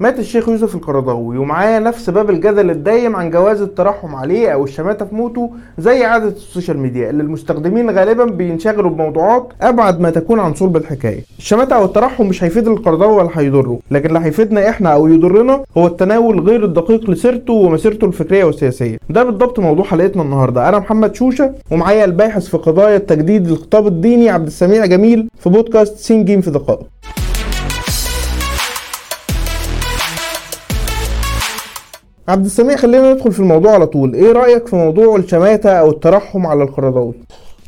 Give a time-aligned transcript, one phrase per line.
[0.00, 5.04] مات الشيخ يوسف القرضاوي ومعاه نفس باب الجدل الدايم عن جواز الترحم عليه أو الشماتة
[5.04, 10.40] في موته زي عادة ال social media اللي المستخدمين غالبا بينشغلوا بموضوعات أبعد ما تكون
[10.40, 11.20] عن صلب الحكاية.
[11.38, 15.86] الشماتة أو الترحم مش هيفيد القرضاوي ولا هيضره لكن اللي هيفيدنا إحنا أو يضرنا هو
[15.86, 18.98] التناول غير الدقيق لسيرته ومسيرته الفكرية والسياسية.
[19.10, 20.68] ده بالضبط موضوع حلقتنا النهاردة.
[20.68, 25.96] أنا محمد شوشة ومعايا الباحث في قضايا التجديد الخطاب الديني عبد السميع جميل في بودكاست
[25.98, 26.86] سين جيم في دقائق.
[32.28, 34.14] عبد السميع خلينا ندخل في الموضوع على طول.
[34.14, 37.14] إيه رأيك في موضوع الشماتة أو الترحم على القرضاوي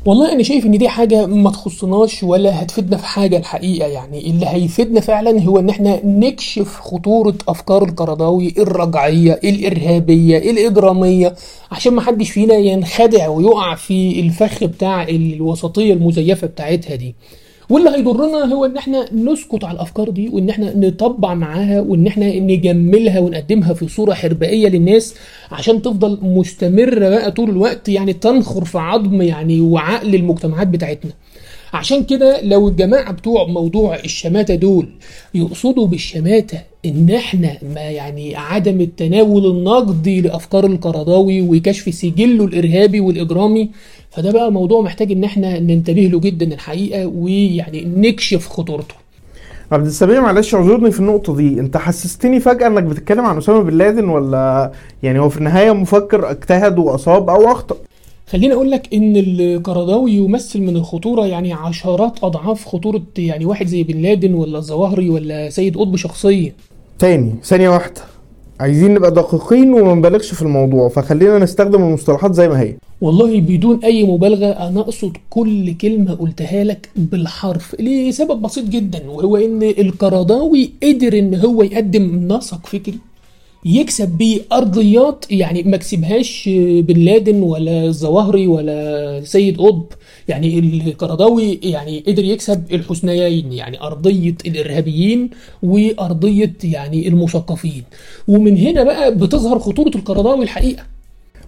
[0.05, 4.29] والله أنا شايف إن دي حاجة ما تخصناش ولا هتفيدنا في حاجة الحقيقة يعني.
[4.29, 11.35] اللي هيفيدنا فعلا هو إن إحنا نكشف خطورة أفكار القرضاوي الرجعية الإرهابية الإجرامية
[11.71, 17.15] عشان ما حدش فينا ينخدع ويقع في الفخ بتاع الوسطية المزيفة بتاعتها دي.
[17.69, 22.39] واللي هيضرنا هو إن إحنا نسكت على الأفكار دي وإن إحنا نطبع معاها وإن إحنا
[22.39, 25.15] نجملها ونقدمها في صورة حربائية للناس
[25.51, 31.11] عشان تفضل مستمرة بقى طول الوقت يعني تنخر في عظم يعني وعقل المجتمعات بتاعتنا.
[31.73, 34.89] عشان كده لو الجماعة بتوع موضوع الشماتة دول
[35.33, 43.69] يقصدوا بالشماتة إن إحنا ما يعني عدم التناول النقدي لأفكار القرضاوي وكشف سجله الإرهابي والإجرامي
[44.11, 48.95] فده بقى موضوع محتاج إن إحنا ننتبه له جدا الحقيقة ويعني نكشف خطورته.
[49.71, 51.59] عبد السميع معلش اعذرني في النقطة دي.
[51.59, 54.71] أنت حسستني فجأة إنك بتتكلم عن أسامة بن لادن ولا
[55.03, 57.75] يعني هو في النهاية مفكر اجتهد وأصاب أو أخطأ؟
[58.29, 63.83] خليني أقول لك إن القرضاوي يمثل من الخطورة يعني عشرات أضعاف خطورة يعني واحد زي
[63.83, 66.53] بن لادن ولا الظواهري ولا سيد قطب شخصيا.
[66.99, 68.01] تاني ثانية واحدة.
[68.59, 72.75] عايزين نبقى دقيقين وما نبالغش في الموضوع فخلينا نستخدم المصطلحات زي ما هي.
[73.01, 79.37] والله بدون أي مبالغة أنا أقصد كل كلمة قلتها لك بالحرف لسبب بسيط جدا وهو
[79.37, 82.97] إن القرضاوي قدر إن هو يقدم نسق فكري
[83.65, 89.85] يكسب بيه أرضيات يعني ما كسبهاش بن لادن ولا الظواهري ولا سيد قطب.
[90.27, 95.29] يعني القرضاوي يعني قدر يكسب الحسنيين يعني أرضية الإرهابيين
[95.63, 97.83] وأرضية يعني المثقفين
[98.27, 100.83] ومن هنا بقى بتظهر خطورة القرضاوي الحقيقة.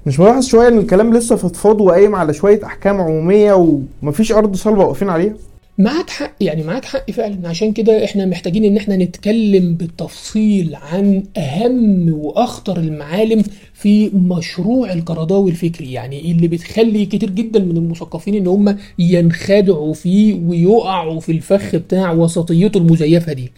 [0.06, 4.80] مش ملاحظ شوية إن الكلام لسه فضفاض وقايم على شوية أحكام عمومية ومفيش أرض صلبة
[4.86, 5.34] واقفين عليها؟
[5.78, 7.50] معاك حق يعني معاك حق فعلا.
[7.50, 13.44] عشان كده إحنا محتاجين إن إحنا نتكلم بالتفصيل عن أهم وأخطر المعالم
[13.82, 20.34] في مشروع القرضاوي الفكري يعني اللي بتخلي كتير جدا من المثقفين إن هم ينخدعوا فيه
[20.48, 23.52] ويقعوا في الفخ بتاع وسطيته المزيفة دي.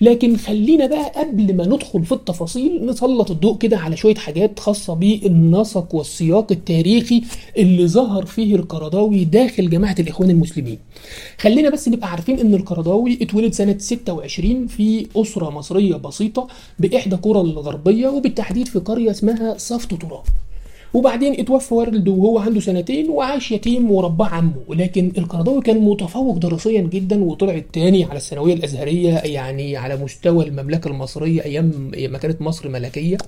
[0.00, 4.94] لكن خلينا بقى قبل ما ندخل في التفاصيل نسلط الضوء كده على شوية حاجات خاصة
[4.94, 7.22] بالنسق والسياق التاريخي
[7.58, 10.78] اللي ظهر فيه القرضاوي داخل جماعة الإخوان المسلمين.
[11.38, 17.40] خلينا بس نبقى عارفين إن القرضاوي اتولد سنة 26 في أسرة مصرية بسيطة بإحدى قرى
[17.40, 20.22] الغربية وبالتحديد في قرية اسمها صفت تراب
[20.94, 24.54] وبعدين اتوفى والده وهو عنده سنتين وعاش يتيم ورباه عمه.
[24.70, 30.88] لكن القرضاوي كان متفوق دراسيا جدا وطلع الثاني على الثانوية الأزهرية يعني على مستوى المملكة
[30.88, 33.18] المصرية أيام ما كانت مصر ملكية.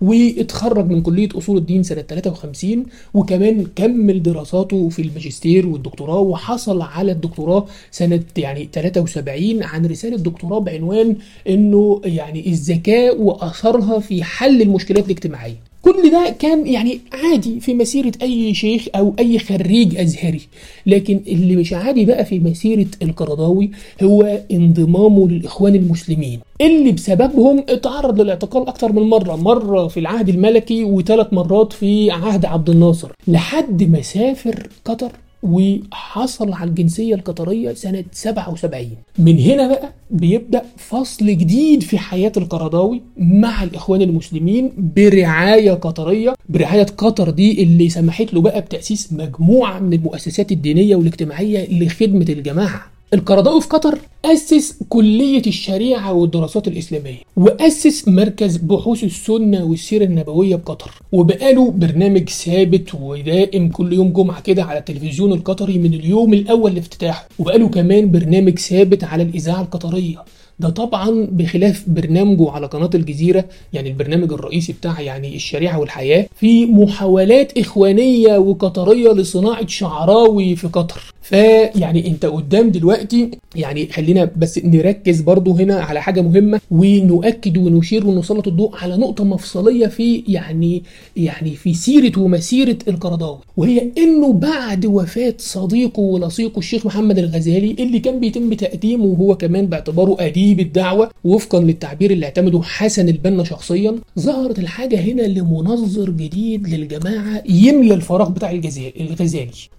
[0.00, 7.12] واتخرج من كلية أصول الدين سنة 53 وكمان كمل دراساته في الماجستير والدكتوراه وحصل على
[7.12, 11.16] الدكتوراه سنة يعني 73 عن رسالة دكتوراه بعنوان
[11.48, 15.67] إنه يعني الذكاء وأثرها في حل المشكلات الاجتماعية.
[15.88, 20.40] كل ده كان يعني عادي في مسيرة أي شيخ أو أي خريج أزهري.
[20.86, 23.70] لكن اللي مش عادي بقى في مسيرة القرضاوي
[24.02, 30.84] هو انضمامه للإخوان المسلمين اللي بسببهم اتعرض للاعتقال أكتر من مرة مرة في العهد الملكي
[30.84, 33.12] وثلاث مرات في عهد عبد الناصر.
[33.28, 35.12] لحد ما سافر قطر.
[35.42, 38.86] وحصل على الجنسية القطرية سنة 77
[39.18, 46.34] من هنا بقى بيبدأ فصل جديد في حياة القرضاوي مع الإخوان المسلمين برعاية قطرية.
[46.48, 52.86] برعاية قطر دي اللي سمحت له بقى بتأسيس مجموعة من المؤسسات الدينية والاجتماعية لخدمة الجماعة.
[53.14, 60.90] القرضاوي في قطر أسس كلية الشريعة والدراسات الإسلامية وأسس مركز بحوث السنة والسيرة النبوية بقطر
[61.12, 67.28] وبقاله برنامج ثابت ودائم كل يوم جمعة كده على التلفزيون القطري من اليوم الأول لافتتاحه
[67.38, 70.24] وبقاله كمان برنامج ثابت على الإذاعة القطرية.
[70.60, 76.66] ده طبعا بخلاف برنامجه على قناة الجزيرة يعني البرنامج الرئيسي بتاع يعني الشريعة والحياة في
[76.66, 81.02] محاولات إخوانية وقطرية لصناعة شعراوي في قطر.
[81.28, 88.06] فيعني انت قدام دلوقتي يعني خلينا بس نركز برضو هنا على حاجة مهمة ونؤكد ونشير
[88.06, 90.82] ونسلط الضوء على نقطة مفصلية في يعني
[91.16, 97.98] يعني في سيرة ومسيرة القرضاوي وهي إنه بعد وفاة صديقه ولصيقه الشيخ محمد الغزالي اللي
[97.98, 103.94] كان بيتم تقديمه وهو كمان باعتباره أديب الدعوة وفقا للتعبير اللي اعتمده حسن البنا شخصيا
[104.18, 108.92] ظهرت الحاجة هنا لمنظر جديد للجماعة يملى الفراغ بتاع الغزالي.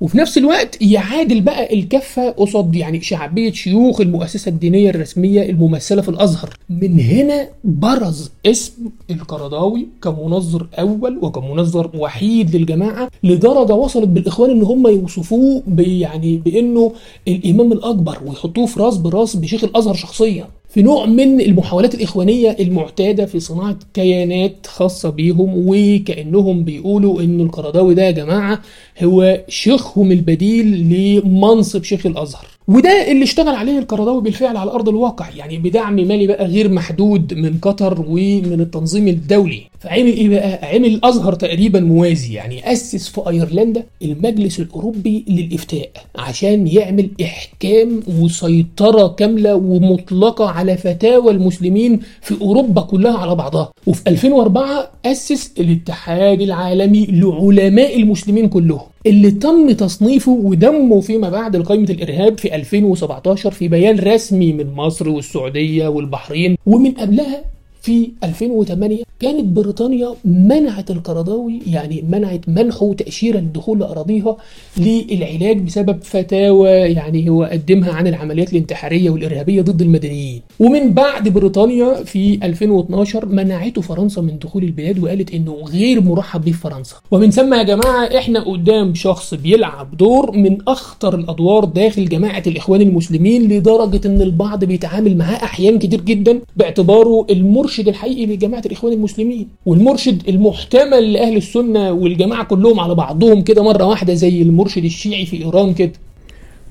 [0.01, 6.09] وفي نفس الوقت يعادل بقى الكفة قصاد يعني شعبية شيوخ المؤسسة الدينية الرسمية الممثلة في
[6.09, 6.49] الأزهر.
[6.69, 8.73] من هنا برز اسم
[9.11, 16.91] القرضاوي كمنظر أول وكمنظر وحيد للجماعة لدرجة وصلت بالإخوان إن هم يوصفوه يعني بإنه
[17.27, 20.47] الإمام الأكبر ويحطوه في راس براس بشيخ الأزهر شخصيا.
[20.69, 27.93] في نوع من المحاولات الإخوانية المعتادة في صناعة كيانات خاصة بيهم وكأنهم بيقولوا إن القرضاوي
[27.93, 28.61] ده يا جماعة
[29.03, 32.47] هو شيخهم البديل لمنصب شيخ الأزهر.
[32.69, 35.29] وده اللي اشتغل عليه القرضاوي بالفعل على أرض الواقع.
[35.37, 39.61] يعني بدعم مالي بقى غير محدود من قطر ومن التنظيم الدولي.
[39.79, 42.33] فعمل إيه بقى؟ عمل الازهر تقريبا موازي.
[42.33, 51.31] يعني أسس في أيرلندا المجلس الأوروبي للإفتاء عشان يعمل إحكام وسيطرة كاملة ومطلقة على فتاوى
[51.31, 53.71] المسلمين في أوروبا كلها على بعضها.
[53.87, 58.81] وفي 2004 أسس الاتحاد العالمي لعلماء المسلمين كلهم.
[59.05, 65.09] اللي تم تصنيفه ودمه فيما بعد لقائمة الإرهاب في 2017 في بيان رسمي من مصر
[65.09, 67.43] والسعودية والبحرين ومن قبلها
[67.81, 74.37] في 2008 كانت بريطانيا منعت القرضاوي يعني منعت منحه تأشيرة للدخول لأراضيها
[74.77, 80.41] للعلاج بسبب فتاوى يعني هو قدمها عن العمليات الانتحارية والإرهابية ضد المدنيين.
[80.59, 86.51] ومن بعد بريطانيا في 2012 منعته فرنسا من دخول البلاد وقالت إنه غير مرحب به
[86.51, 92.09] في فرنسا ومن ثم يا جماعة إحنا قدام شخص بيلعب دور من أخطر الأدوار داخل
[92.09, 97.25] جماعة الإخوان المسلمين لدرجة إن البعض بيتعامل معاه أحيان كتير جدا باعتباره
[97.69, 103.83] المرشد الحقيقي لجماعة الإخوان المسلمين والمرشد المحتمل لأهل السنة والجماعة كلهم على بعضهم كده مرة
[103.83, 105.91] واحدة زي المرشد الشيعي في إيران كده.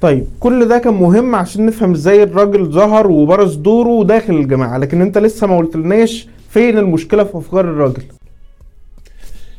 [0.00, 5.00] طيب كل ده كان مهم عشان نفهم إزاي الراجل ظهر وبرز دوره داخل الجماعة لكن
[5.02, 8.02] أنت لسه ما قلتلناش فين المشكلة في افكار الراجل.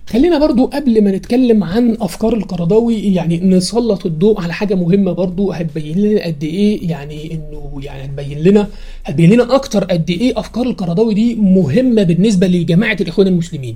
[0.10, 5.52] خلينا برضو قبل ما نتكلم عن أفكار القرضاوي يعني نسلط الضوء على حاجة مهمة برضو
[5.52, 8.68] هتبين لنا قد إيه يعني إنه يعني هتبين لنا
[9.06, 13.76] هتبين لنا أكتر قد إيه أفكار القرضاوي دي مهمة بالنسبة لجماعة الإخوان المسلمين.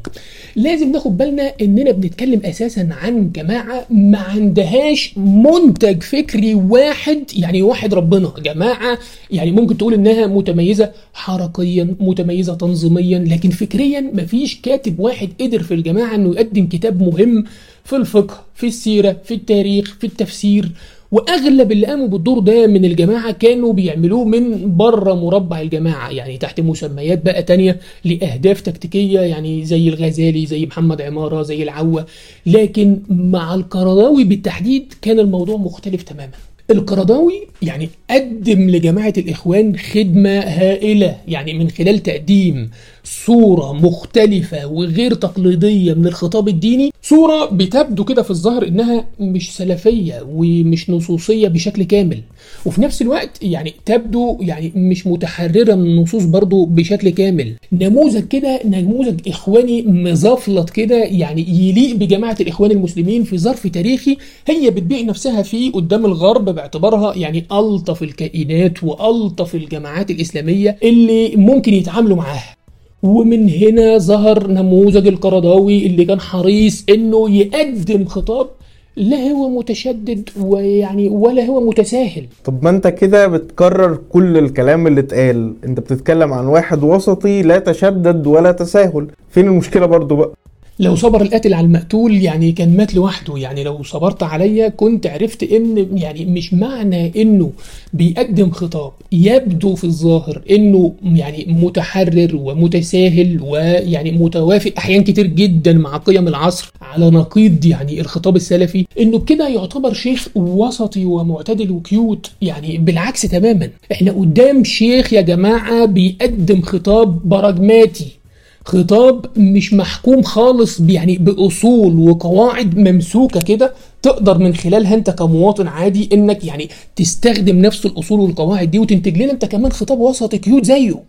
[0.56, 7.94] لازم ناخد بالنا إننا بنتكلم أساسا عن جماعة ما عندهاش منتج فكري واحد يعني واحد
[7.94, 8.32] ربنا.
[8.44, 8.98] جماعة
[9.32, 15.74] يعني ممكن تقول إنها متميزة حركيا متميزة تنظيميا لكن فكريا مفيش كاتب واحد قدر في
[15.74, 17.44] الجماعة انه يقدم كتاب مهم
[17.84, 20.72] في الفقه في السيرة في التاريخ في التفسير.
[21.12, 26.60] وأغلب اللي قاموا بالدور ده من الجماعة كانوا بيعملوه من بره مربع الجماعة يعني تحت
[26.60, 32.06] مسميات بقى تانية لأهداف تكتيكية يعني زي الغزالي زي محمد عمارة زي العوة.
[32.46, 36.32] لكن مع القرضاوي بالتحديد كان الموضوع مختلف تماما.
[36.72, 42.70] القرضاوي يعني قدم لجماعة الإخوان خدمة هائلة يعني من خلال تقديم
[43.04, 46.92] صورة مختلفة وغير تقليدية من الخطاب الديني.
[47.02, 52.22] صورة بتبدو كده في الظاهر إنها مش سلفية ومش نصوصية بشكل كامل.
[52.66, 57.54] وفي نفس الوقت يعني تبدو يعني مش متحررة من النصوص برضو بشكل كامل.
[57.72, 64.18] نموذج كده نموذج إخواني مزفلط كده يعني يليق بجماعة الإخوان المسلمين في ظرف تاريخي
[64.48, 71.74] هي بتبيع نفسها فيه قدام الغرب باعتبارها يعني ألطف الكائنات وألطف الجماعات الإسلامية اللي ممكن
[71.74, 72.63] يتعاملوا معاها.
[73.04, 78.48] ومن هنا ظهر نموذج القرضاوي اللي كان حريص إنه يقدم خطاب
[78.96, 82.26] لا هو متشدد ويعني ولا هو متساهل.
[82.46, 85.54] طب ما أنت كده بتكرر كل الكلام اللي اتقال.
[85.66, 89.08] أنت بتتكلم عن واحد وسطي لا تشدد ولا تساهل.
[89.30, 90.32] فين المشكلة برضو بقى؟
[90.80, 93.38] لو صبر القاتل على المقتول يعني كان مات لوحده.
[93.38, 97.52] يعني لو صبرت عليا كنت عرفت إن يعني مش معنى إنه
[97.94, 105.98] بيقدم خطاب يبدو في الظاهر إنه يعني متحرر ومتساهل ويعني متوافق أحيان كتير جدا مع
[105.98, 108.86] قيم العصر على نقيض يعني الخطاب السلفي.
[109.00, 112.32] إنه كده يعتبر شيخ وسطي ومعتدل وكيوت.
[112.42, 118.23] يعني بالعكس تماما إحنا قدام شيخ يا جماعة بيقدم خطاب براجماتي
[118.66, 126.10] خطاب مش محكوم خالص يعني بأصول وقواعد ممسوكة كده تقدر من خلالها انت كمواطن عادي
[126.14, 131.04] انك يعني تستخدم نفس الأصول والقواعد دي وتنتج لنا انت كمان خطاب وسط كيوت زيه.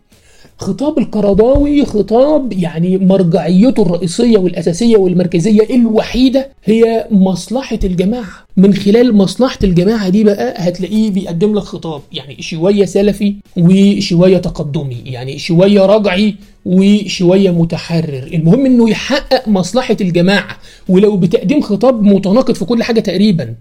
[0.58, 8.44] خطاب القرضاوي خطاب يعني مرجعيته الرئيسية والأساسية والمركزية الوحيدة هي مصلحة الجماعة.
[8.56, 14.96] من خلال مصلحة الجماعة دي بقى هتلاقيه بيقدم لك خطاب يعني شوية سلفي وشوية تقدمي
[15.04, 16.34] يعني شوية رجعي
[16.64, 18.30] وشوية متحرر.
[18.34, 20.56] المهم إنه يحقق مصلحة الجماعة
[20.88, 23.54] ولو بتقديم خطاب متناقض في كل حاجة تقريبا.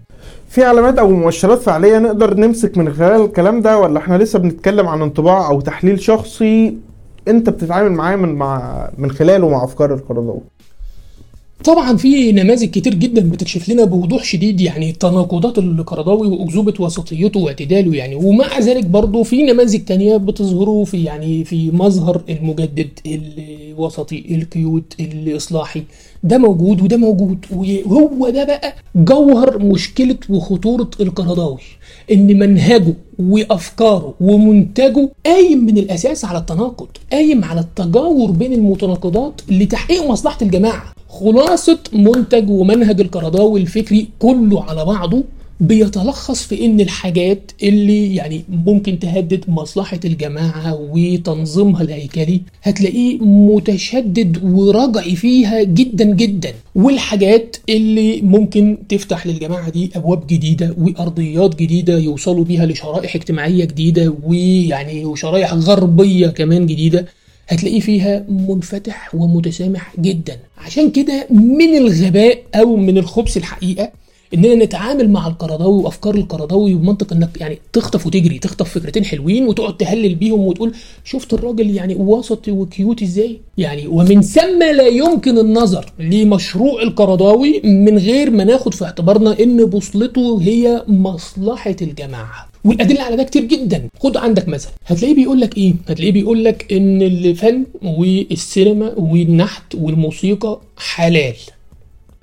[0.48, 4.86] في علامات أو مؤشرات فعلية نقدر نمسك من خلال الكلام ده ولا إحنا لسه بنتكلم
[4.88, 6.76] عن انطباع أو تحليل شخصي
[7.28, 10.40] أنت بتتعامل معاه من مع من خلاله مع أفكار القرضاوي
[11.64, 17.96] طبعا في نماذج كتير جدا بتكشف لنا بوضوح شديد يعني تناقضات القرضاوي وأكذوبة وسطيته واعتداله
[17.96, 18.14] يعني.
[18.14, 25.82] ومع ذلك برضه في نماذج تانية بتظهره في يعني في مظهر المجدد الوسطي الكيوت الإصلاحي.
[26.24, 27.46] ده موجود وده موجود
[27.86, 31.60] وهو ده بقى جوهر مشكلة وخطورة القرضاوي
[32.12, 40.10] إن منهجه وأفكاره ومنتجه قايم من الأساس على التناقض قايم على التجاور بين المتناقضات لتحقيق
[40.10, 40.93] مصلحة الجماعة.
[41.20, 45.24] خلاصة منتج ومنهج القرضاوي الفكري كله على بعضه
[45.60, 55.16] بيتلخص في إن الحاجات اللي يعني ممكن تهدد مصلحة الجماعة وتنظيمها الهيكلي هتلاقيه متشدد ورجعي
[55.16, 56.52] فيها جدا جدا.
[56.74, 64.14] والحاجات اللي ممكن تفتح للجماعة دي أبواب جديدة وأرضيات جديدة يوصلوا بيها لشرائح اجتماعية جديدة
[64.24, 67.06] ويعني وشرائح غربية كمان جديدة.
[67.48, 70.38] هتلاقيه فيها منفتح ومتسامح جدا.
[70.58, 73.90] عشان كده من الغباء أو من الخبث الحقيقة
[74.34, 79.76] إننا نتعامل مع القرضاوي وأفكار القرضاوي بمنطق إنك يعني تخطف وتجري تخطف فكرتين حلوين وتقعد
[79.76, 80.72] تهلل بيهم وتقول
[81.04, 87.98] شفت الراجل يعني وسطي وكيوت إزاي؟ يعني ومن ثم لا يمكن النظر لمشروع القرضاوي من
[87.98, 92.48] غير ما ناخد في اعتبارنا إن بوصلته هي مصلحة الجماعة.
[92.64, 93.88] والأدلة على ده كتير جدا.
[94.00, 100.60] خد عندك مثلا هتلاقيه بيقول لك إيه؟ هتلاقيه بيقول لك إن الفن والسينما والنحت والموسيقى
[100.76, 101.34] حلال.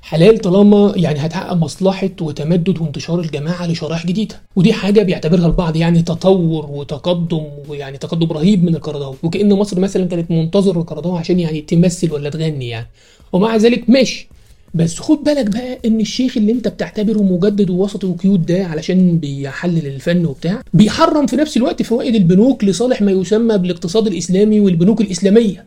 [0.01, 4.41] حلال طالما يعني هتحقق مصلحة وتمدد وانتشار الجماعة لشرائح جديدة.
[4.55, 9.15] ودي حاجة بيعتبرها البعض يعني تطور وتقدم ويعني تقدم رهيب من القرضاوي.
[9.23, 12.87] وكأن مصر مثلا كانت منتظر القرضاوي عشان يعني تمثل ولا تغني يعني.
[13.33, 14.27] ومع ذلك ماشي.
[14.73, 19.87] بس خد بالك بقى إن الشيخ اللي أنت بتعتبره مجدد ووسطي وكيوت ده علشان بيحلل
[19.87, 25.65] الفن وبتاع بيحرم في نفس الوقت فوائد البنوك لصالح ما يسمى بالاقتصاد الإسلامي والبنوك الإسلامية.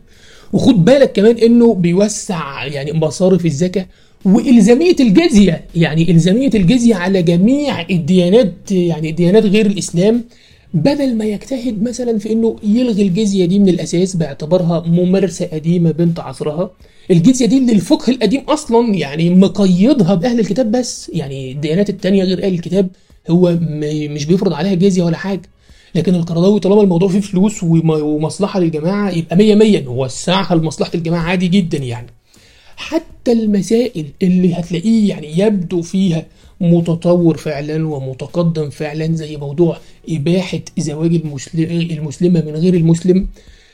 [0.53, 3.85] وخد بالك كمان إنه بيوسع يعني مصارف الزكاة
[4.25, 5.65] وإلزامية الجزية.
[5.75, 10.23] يعني إلزامية الجزية على جميع الديانات يعني الديانات غير الإسلام
[10.73, 16.19] بدل ما يجتهد مثلا في إنه يلغي الجزية دي من الأساس باعتبارها ممارسة قديمة بنت
[16.19, 16.71] عصرها.
[17.11, 21.11] الجزية دي اللي الفقه القديم أصلا يعني مقيدها بأهل الكتاب بس.
[21.13, 22.87] يعني الديانات التانية غير أهل الكتاب
[23.29, 23.57] هو
[24.09, 25.41] مش بيفرض عليها جزية ولا حاجة.
[25.95, 31.47] لكن القرضاوي طالما الموضوع فيه فلوس ومصلحة للجماعة يبقى 100 100 نوسعها لمصلحة الجماعة عادي
[31.47, 32.07] جدا يعني.
[32.77, 36.25] حتى المسائل اللي هتلاقيه يعني يبدو فيها
[36.61, 39.77] متطور فعلا ومتقدم فعلا زي موضوع
[40.09, 41.21] إباحة زواج
[41.91, 43.27] المسلمة من غير المسلم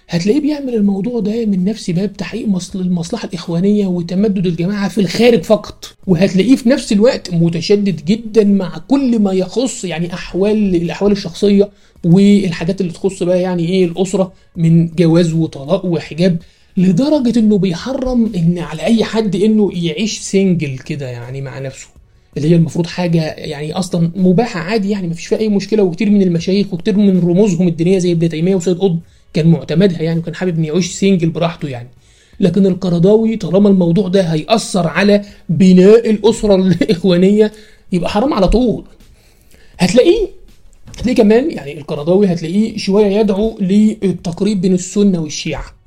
[0.09, 5.93] هتلاقيه بيعمل الموضوع ده من نفس باب تحقيق المصلحة الإخوانية وتمدد الجماعة في الخارج فقط.
[6.07, 11.69] وهتلاقيه في نفس الوقت متشدد جدا مع كل ما يخص يعني أحوال الأحوال الشخصية
[12.05, 16.37] والحاجات اللي تخص بقى يعني إيه الأسرة من جواز وطلاق وحجاب
[16.77, 21.87] لدرجة إنه بيحرم إن على أي حد إنه يعيش single كده يعني مع نفسه.
[22.37, 26.21] اللي هي المفروض حاجة يعني أصلا مباحة عادي يعني مفيش فيها أي مشكلة وكتير من
[26.21, 28.99] المشايخ وكتير من رموزهم الدينية زي ابن تيمية وسيد قطب
[29.33, 31.89] كان معتمدها يعني وكان حابب إنه يعيش single براحته يعني.
[32.39, 37.51] لكن القرضاوي طالما الموضوع ده هيأثر على بناء الأسرة الإخوانية
[37.91, 38.83] يبقى حرام على طول.
[39.79, 40.27] هتلاقيه
[40.97, 45.80] هتلاقيه كمان يعني القرضاوي هتلاقيه شوية يدعو للتقريب بين السنة والشيعة.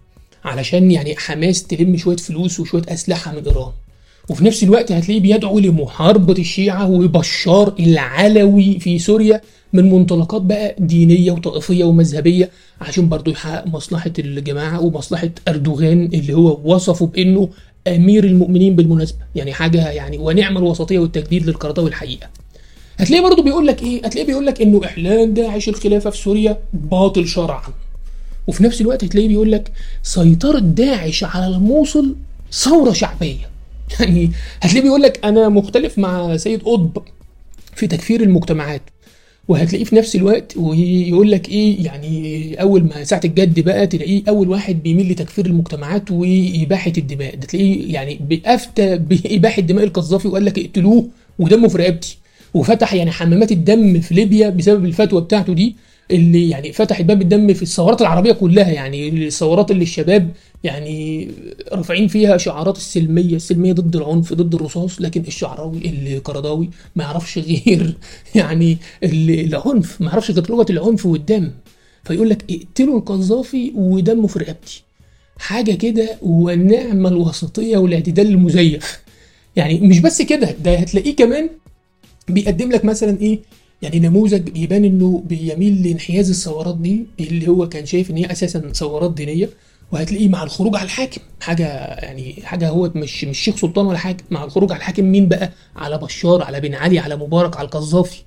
[0.44, 3.72] علشان يعني حماس تلم شوية فلوس وشوية أسلحة من إيران.
[4.28, 9.40] وفي نفس الوقت هتلاقيه بيدعو لمحاربة الشيعة وبشار العلوي في سوريا
[9.72, 16.58] من منطلقات بقى دينية وطائفية ومذهبية عشان برضه يحقق مصلحة الجماعة ومصلحة أردوغان اللي هو
[16.64, 17.48] وصفه بإنه
[17.88, 19.18] أمير المؤمنين بالمناسبة.
[19.34, 22.28] يعني حاجة يعني ونعم الوسطية والتجديد للقرضاوي الحقيقة
[22.98, 27.28] هتلاقيه برضه بيقول لك إيه؟ هتلاقيه بيقول لك إنه إحلال داعش الخلافة في سوريا باطل
[27.28, 27.62] شرعا.
[28.46, 29.72] وفي نفس الوقت هتلاقيه بيقول لك
[30.02, 32.16] سيطرة داعش على الموصل
[32.52, 33.48] ثورة شعبية.
[34.00, 37.02] يعني هتلاقيه بيقول لك أنا مختلف مع سيد قطب
[37.76, 38.82] في تكفير المجتمعات.
[39.48, 44.48] وهتلاقيه في نفس الوقت ويقول لك إيه يعني أول ما ساعة الجد بقى تلاقيه أول
[44.48, 47.34] واحد بيميل لتكفير المجتمعات وإباحة الدماء.
[47.36, 51.08] ده تلاقيه يعني بأفتى بإباحة دماء القذافي وقال لك اقتلوه
[51.38, 52.18] ودمه في رقبتي.
[52.54, 55.76] وفتح يعني حمامات الدم في ليبيا بسبب الفتوى بتاعته دي.
[56.10, 60.30] اللي يعني فتحت باب الدم في الثورات العربية كلها يعني الثورات اللي الشباب
[60.64, 61.28] يعني
[61.72, 67.94] رافعين فيها شعارات السلمية السلمية ضد العنف ضد الرصاص لكن الشعراوي القرضاوي ما يعرفش غير
[68.34, 71.50] يعني ال- العنف ما يعرفش غير لغة العنف والدم.
[72.04, 74.82] فيقول لك اقتلوا القذافي ودمه في رقبتي.
[75.38, 79.00] حاجة كده ونعم الوسطية والاعتدال المزيف.
[79.56, 81.50] يعني مش بس كده ده هتلاقيه كمان
[82.28, 83.38] بيقدم لك مثلا إيه؟
[83.84, 88.60] يعني نموذج يبان إنه بيميل لانحياز الثورات دي اللي هو كان شايف إن هي أساسا
[88.74, 89.50] ثورات دينية
[89.92, 91.20] وهتلاقيه مع الخروج على الحاكم.
[91.40, 91.66] حاجة
[92.02, 95.52] يعني حاجة هو مش مش شيخ سلطان ولا حاجة مع الخروج على الحاكم مين بقى؟
[95.76, 98.22] على بشار على بن علي على مبارك على القذافي.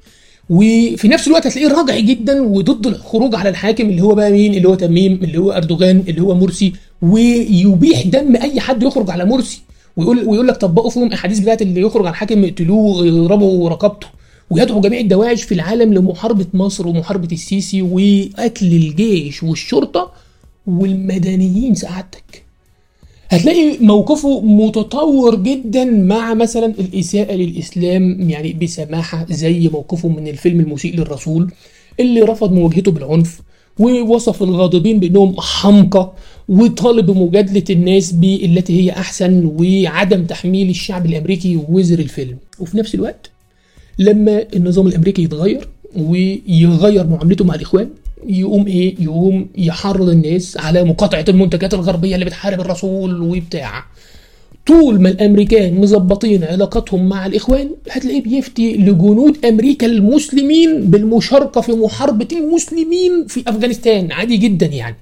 [0.49, 4.67] وفي نفس الوقت هتلاقيه راجعي جدا وضد الخروج على الحاكم اللي هو بقى مين؟ اللي
[4.67, 6.73] هو تميم اللي هو أردوغان اللي هو مرسي.
[7.01, 9.61] ويبيح دم أي حد يخرج على مرسي
[9.97, 14.07] ويقول ويقول لك طبقوا فيهم احاديث بتاعت اللي يخرج على الحاكم اقتلوه يضربوا رقبته.
[14.49, 20.11] ويدعو جميع الدواعش في العالم لمحاربة مصر ومحاربة السيسي وقتل الجيش والشرطة
[20.67, 21.75] والمدنيين.
[21.75, 22.43] سعادتك.
[23.29, 30.95] هتلاقي موقفه متطور جدا مع مثلا الإساءة للإسلام يعني بسماحة زي موقفه من الفيلم المسيء
[30.95, 31.51] للرسول
[31.99, 33.41] اللي رفض مواجهته بالعنف
[33.79, 36.13] ووصف الغاضبين بأنهم حمقى
[36.49, 42.37] وطالب بمجادلة الناس بالتي هي أحسن وعدم تحميل الشعب الأمريكي وزر الفيلم.
[42.59, 43.31] وفي نفس الوقت
[43.99, 47.89] لما النظام الأمريكي يتغير ويغير معاملته مع الإخوان
[48.27, 53.85] يقوم إيه؟ يقوم يحرض الناس على مقاطعة المنتجات الغربية اللي بتحارب الرسول وبتاع.
[54.67, 62.27] طول ما الأمريكان مظبطين علاقتهم مع الإخوان هتلاقيه بيفتي لجنود أمريكا المسلمين بالمشاركة في محاربة
[62.31, 64.11] المسلمين في أفغانستان.
[64.11, 64.95] عادي جدا يعني.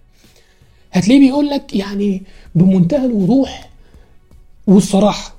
[0.91, 2.21] هتلاقيه بيقول لك يعني
[2.55, 3.69] بمنتهى الوضوح
[4.67, 5.35] والصراحة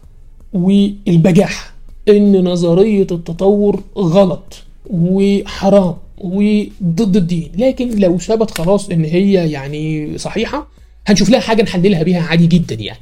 [0.53, 1.66] والبجاحة.
[2.09, 4.55] إن نظرية التطور غلط
[4.91, 7.53] وحرام وضد الدين.
[7.59, 10.67] لكن لو ثبت خلاص إن هي يعني صحيحة
[11.07, 13.01] هنشوف لها حاجة نحللها بيها عادي جدا يعني.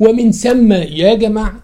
[0.00, 1.54] ومن ثم يا جماعة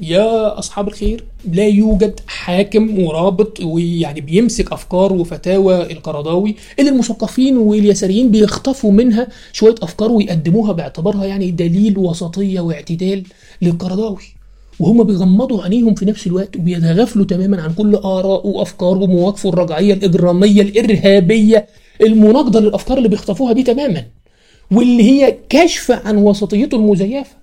[0.00, 8.30] يا أصحاب الخير لا يوجد حاكم ورابط ويعني بيمسك أفكار وفتاوى القرضاوي اللي المثقفين واليساريين
[8.30, 13.22] بيخطفوا منها شوية أفكار ويقدموها باعتبارها يعني دليل وسطية واعتدال
[13.62, 14.37] للقرضاوي.
[14.80, 20.62] وهم بيغمضوا عينيهم في نفس الوقت وبيتغافلوا تماما عن كل آراء وأفكار ومواقفه الرجعية الإجرامية
[20.62, 21.66] الإرهابية
[22.00, 24.04] المناقضة للأفكار اللي بيخطفوها دي تماما.
[24.72, 27.36] واللي هي كشف عن وسطيته المزيفة.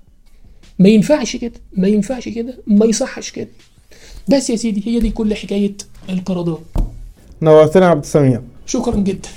[0.80, 3.48] ما ينفعش كده ما ينفعش كده ما يصحش كده.
[4.28, 5.74] بس يا سيدي هي دي كل حكاية
[6.10, 6.60] القرضاوي
[7.42, 8.42] نورتنا يا عبد السميع.
[8.66, 9.30] شكرا جدا.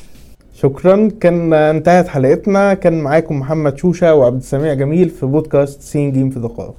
[0.61, 1.11] شكرا.
[1.21, 2.75] كان انتهت حلقتنا.
[2.75, 6.75] كان معاكم محمد شوشة وعبد السميع جميل في بودكاست سين جيم في دقائق.